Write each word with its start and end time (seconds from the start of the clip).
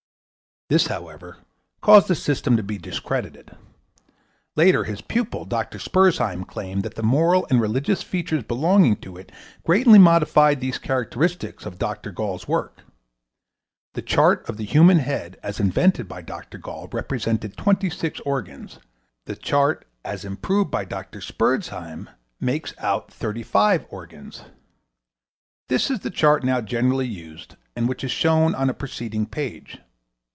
This, 0.69 0.87
however, 0.87 1.35
caused 1.81 2.07
the 2.07 2.15
system 2.15 2.55
to 2.55 2.63
be 2.63 2.77
discredited. 2.77 3.57
Later 4.55 4.85
his 4.85 5.01
pupil, 5.01 5.43
Dr. 5.43 5.79
Spurzheim, 5.79 6.45
claimed 6.45 6.83
that 6.83 6.95
the 6.95 7.03
moral 7.03 7.45
and 7.49 7.59
religious 7.59 8.01
features 8.03 8.43
belonging 8.43 8.95
to 9.01 9.17
it 9.17 9.33
greatly 9.65 9.99
modified 9.99 10.61
these 10.61 10.77
characteristics 10.77 11.65
of 11.65 11.77
Dr. 11.77 12.09
Gall's 12.13 12.47
work. 12.47 12.83
The 13.95 14.01
chart 14.01 14.47
of 14.47 14.55
the 14.55 14.63
human 14.63 14.99
head 14.99 15.37
as 15.43 15.59
invented 15.59 16.07
by 16.07 16.21
Dr. 16.21 16.57
Gall 16.57 16.87
represented 16.93 17.57
26 17.57 18.21
organs; 18.21 18.79
the 19.25 19.35
chart 19.35 19.85
as 20.05 20.23
improved 20.23 20.71
by 20.71 20.85
Dr. 20.85 21.19
Spurzheim 21.19 22.09
makes 22.39 22.73
out 22.77 23.11
35 23.11 23.87
organs. 23.89 24.43
This 25.67 25.91
is 25.91 25.99
the 25.99 26.09
chart 26.09 26.45
now 26.45 26.61
generally 26.61 27.07
used 27.09 27.57
and 27.75 27.89
which 27.89 28.05
is 28.05 28.11
shown 28.11 28.55
on 28.55 28.69
a 28.69 28.73
preceding 28.73 29.25
page. 29.25 29.79